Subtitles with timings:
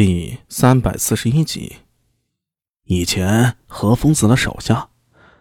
[0.00, 1.78] 第三百四十一集。
[2.84, 4.90] 以前何疯子的手下，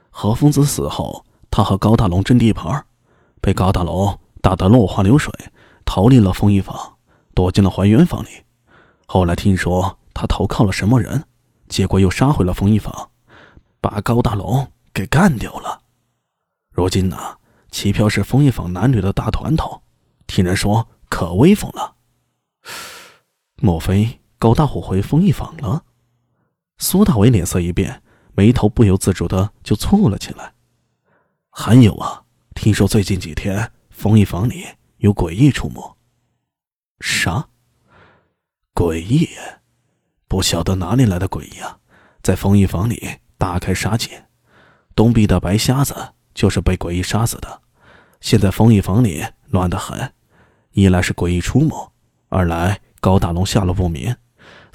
[0.10, 2.88] 何疯子死后，他和高大龙争地盘，
[3.40, 5.32] 被高大龙打得落花流水，
[5.86, 6.98] 逃离了风衣坊，
[7.36, 8.30] 躲进了还原坊里。
[9.06, 11.26] 后来听说他投靠了什么人，
[11.70, 13.12] 结果又杀回了风衣坊，
[13.80, 15.84] 把高大龙给干掉了。
[16.72, 17.38] 如今呢，
[17.70, 19.84] 齐飘是风衣坊男女的大团头，
[20.26, 21.94] 听人说可威风了。
[23.62, 24.20] 莫非？
[24.40, 25.84] 高大虎回风一坊了，
[26.78, 30.54] 苏大伟脸色一变，眉头不由自主的就蹙了起来。
[31.50, 32.24] 还有啊，
[32.54, 34.64] 听说最近几天风一坊里
[34.98, 35.98] 有诡异出没。
[37.00, 37.50] 啥？
[38.76, 39.28] 诡异？
[40.28, 41.80] 不晓得哪里来的诡异啊！
[42.22, 44.28] 在风一坊里大开杀戒，
[44.94, 47.62] 东壁的白瞎子就是被诡异杀死的。
[48.22, 50.14] 现在风一坊里乱得很，
[50.72, 51.92] 一来是诡异出没，
[52.30, 54.16] 二来高大龙下落不明。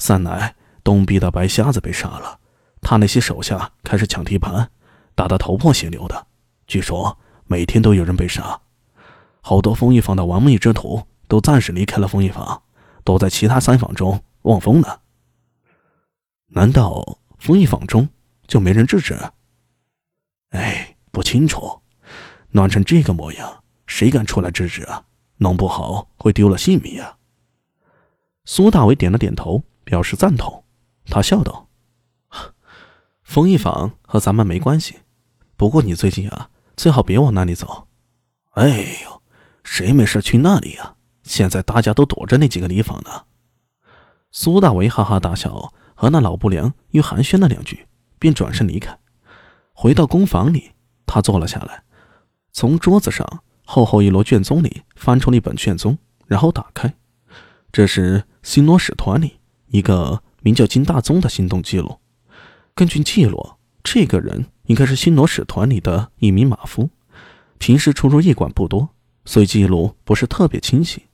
[0.03, 2.41] 三奶东壁的白瞎子被杀了，
[2.81, 4.69] 他那些手下开始抢地盘，
[5.15, 6.27] 打得头破血流的。
[6.67, 8.61] 据说每天都有人被杀，
[9.41, 12.65] 好多风衣坊的亡命之徒都暂时离开了风衣坊，
[13.05, 14.89] 躲在其他三坊中望风呢。
[16.49, 18.09] 难道风衣坊中
[18.49, 19.17] 就没人制止？
[20.51, 21.81] 哎，不清楚。
[22.51, 25.05] 乱成这个模样，谁敢出来制止啊？
[25.37, 27.19] 弄不好会丢了性命呀。
[28.45, 29.63] 苏大伟点了点头。
[29.93, 30.65] 表示赞同，
[31.05, 31.69] 他笑道
[33.23, 35.01] ：“风一坊和咱们没关系，
[35.55, 37.89] 不过你最近啊，最好别往那里走。
[38.57, 38.71] ”“哎
[39.05, 39.23] 呦，
[39.63, 40.95] 谁没事去那里呀？
[41.25, 43.25] 现在大家都躲着那几个里坊呢。”
[44.33, 47.87] 苏大为哈哈大笑，和那老不良又寒暄了两句，
[48.19, 48.99] 便转身离开。
[49.75, 50.71] 回到工房里，
[51.05, 51.83] 他坐了下来，
[52.51, 56.95] 从桌子上厚厚一摞卷宗里翻出了一本卷宗，然后打开，
[57.71, 59.41] 这是新罗使团里。
[59.73, 61.99] 一个名叫金大宗的行动记录，
[62.75, 66.91] 根据记录，这个人应该是新罗使团里的一名马夫，
[67.57, 68.91] 平时出入驿馆不多，
[69.25, 71.07] 所以记录不是特别清晰。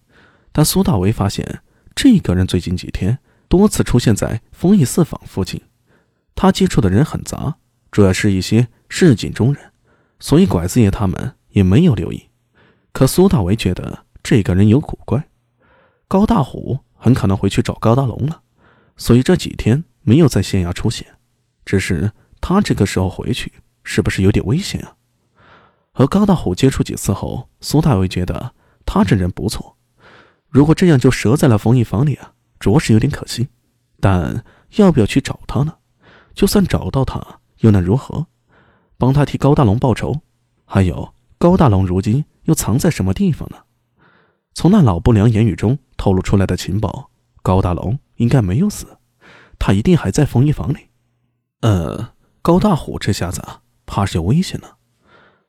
[0.50, 1.60] 但苏大为发现，
[1.94, 5.62] 这个人最近几天多次出现在丰益寺坊附近，
[6.34, 7.58] 他接触的人很杂，
[7.92, 9.70] 主要是一些市井中人，
[10.18, 12.24] 所以拐子爷他们也没有留意。
[12.92, 15.28] 可苏大为觉得这个人有古怪，
[16.08, 18.42] 高大虎很可能会去找高大龙了。
[18.98, 21.06] 所以这几天没有在县衙出现，
[21.64, 23.50] 只是他这个时候回去
[23.82, 24.97] 是不是有点危险啊？
[25.92, 28.53] 和高大虎接触几次后，苏大伟觉得
[28.84, 29.76] 他这人不错。
[30.48, 33.48] 如果这样就折在了冯一房里啊，着实有点可惜。
[34.00, 34.44] 但
[34.76, 35.75] 要不要去找他呢？
[36.34, 38.26] 就算找到他，又能如何？
[38.97, 40.20] 帮他替高大龙报仇？
[40.65, 43.59] 还有高大龙如今又藏在什么地方呢？
[44.54, 47.10] 从那老不良言语中透露出来的情报，
[47.42, 47.98] 高大龙。
[48.18, 48.98] 应该没有死，
[49.58, 50.90] 他一定还在风衣房里。
[51.62, 53.42] 呃，高大虎这下子
[53.84, 54.76] 怕是有危险了。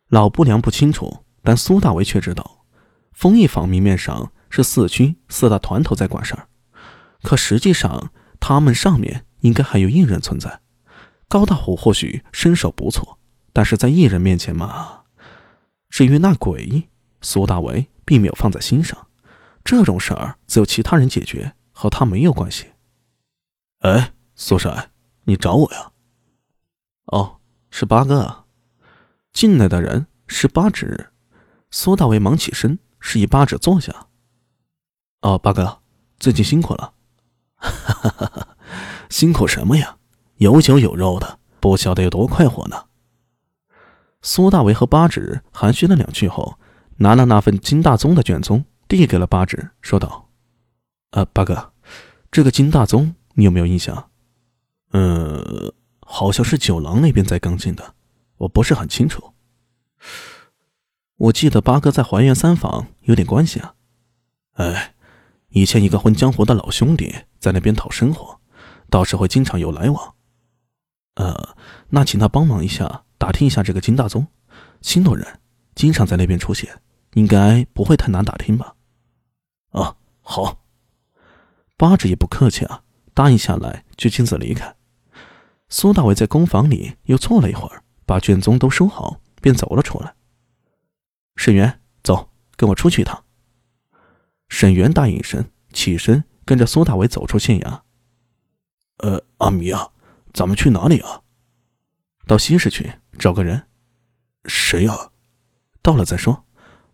[0.07, 2.65] 老不良不清楚，但苏大为却知道，
[3.11, 6.47] 风衣房明面上是四区四大团头在管事儿，
[7.21, 10.61] 可实际上他们上面应该还有一人存在。
[11.27, 13.19] 高大虎或许身手不错，
[13.53, 15.01] 但是在一人面前嘛。
[15.89, 16.89] 至于那鬼，
[17.21, 19.07] 苏大为并没有放在心上，
[19.63, 21.53] 这种事儿只有其他人解决。
[21.79, 22.73] 和他没有关系。
[23.79, 24.91] 哎，苏帅，
[25.23, 25.93] 你找我呀？
[27.05, 27.37] 哦，
[27.71, 28.43] 是八哥啊。
[29.31, 31.13] 进来的人是八指。
[31.71, 34.07] 苏大为忙起身，示意八指坐下。
[35.21, 35.81] 哦，八哥，
[36.19, 36.93] 最近辛苦了。
[37.55, 38.57] 哈哈哈哈
[39.09, 39.99] 辛苦什么呀？
[40.35, 42.87] 有酒有肉的，不晓得有多快活呢。
[44.21, 46.59] 苏大为和八指寒暄了两句后，
[46.97, 50.28] 拿了那份金大宗的卷宗，递给了八指，说道。
[51.11, 51.73] 呃，八哥，
[52.31, 54.11] 这个金大宗你有没有印象？
[54.91, 57.95] 嗯，好像是九郎那边在跟进的，
[58.37, 59.33] 我不是很清楚。
[61.17, 63.75] 我记得八哥在还原三坊有点关系啊。
[64.53, 64.93] 哎，
[65.49, 68.39] 以前一个混江湖的老兄弟在那边讨生活，
[68.89, 70.15] 倒是会经常有来往。
[71.15, 71.55] 呃，
[71.89, 74.27] 那请他帮忙一下，打听一下这个金大宗，
[74.81, 75.39] 新罗人
[75.73, 76.81] 经常在那边出现，
[77.15, 78.75] 应该不会太难打听吧？
[79.71, 80.59] 啊，好。
[81.79, 82.83] 八指也不客气啊，
[83.13, 84.75] 答应下来就亲自离开。
[85.69, 90.13] 苏大伟在工房里又坐了一会儿，把卷宗都收好，便走了出来。
[91.37, 93.23] 沈源，走，跟我出去一趟。
[94.49, 97.79] 沈源答应一声，起身跟着苏大伟走出县衙。
[98.97, 99.91] 呃，阿弥啊，
[100.33, 101.21] 咱们去哪里啊？
[102.27, 103.67] 到西市去找个人。
[104.43, 105.11] 谁呀？
[105.81, 106.43] 到了再说，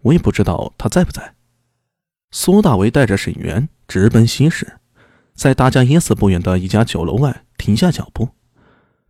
[0.01, 1.33] 我也不知道他在不在。
[2.29, 4.79] 苏大为带着沈源直奔西市，
[5.33, 8.29] 在大家耶寺不远的一家酒楼外停下脚步。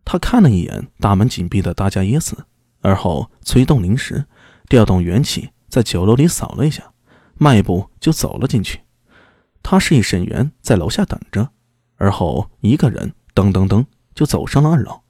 [0.04, 2.46] 他看了一眼大门紧闭的大家耶寺，
[2.82, 4.26] 而后催动灵石，
[4.70, 6.92] 调动元气，在酒楼里扫了一下，
[7.36, 8.82] 迈步就走了进去。
[9.64, 11.50] 他示意沈源在楼下等着，
[11.96, 15.02] 而后一个人噔噔噔就走上了二楼。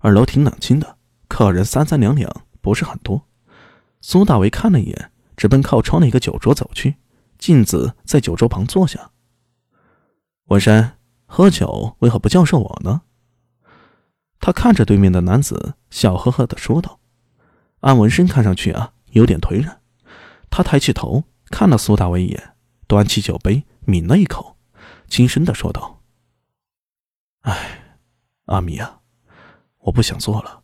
[0.00, 0.96] 二楼挺冷清的，
[1.26, 2.30] 客人三三两两，
[2.60, 3.24] 不是很多。
[4.00, 6.96] 苏大为看了一眼，直奔靠窗的一个酒桌走去，
[7.38, 9.12] 静子在酒桌旁坐下。
[10.46, 13.02] 文山，喝酒为何不叫上我呢？
[14.40, 17.00] 他看着对面的男子，笑呵呵的说道
[17.80, 19.80] ：“安文生看上去啊，有点颓然。”
[20.50, 22.54] 他抬起头看了苏大伟一眼，
[22.86, 24.56] 端起酒杯抿了一口，
[25.08, 26.02] 轻声的说道
[27.42, 27.98] ：“哎，
[28.46, 29.00] 阿米啊，
[29.80, 30.57] 我不想做了。”